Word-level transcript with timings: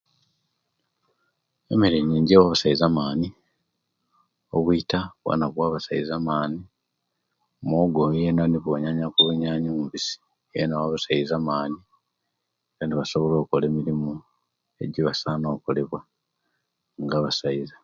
Emere 1.73 1.97
nyingi 2.01 2.31
ewa 2.33 2.45
omasaiza 2.45 2.83
amani 2.89 3.27
obwita 4.55 4.99
bwona 5.21 5.45
buwa 5.49 5.65
abasaiza 5.67 6.13
amani, 6.17 6.59
muwogo 7.67 7.99
Ono 8.05 8.17
yena 8.23 8.41
ogubayanya 8.59 9.05
ku 9.13 9.19
buyanyi 9.27 9.67
omubisi 9.69 10.15
awa 10.61 10.83
abasaiza 10.87 11.33
amani 11.37 11.77
Kale 12.75 12.85
nibasobola 12.87 13.35
okola 13.37 13.65
emirimu 13.67 14.11
ejibasana 14.83 15.45
okola 15.55 15.81
nga 17.01 17.15
abasaiza 17.19 17.75